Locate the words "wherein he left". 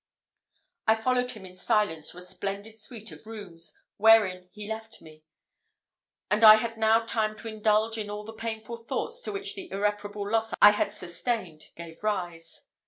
3.97-4.99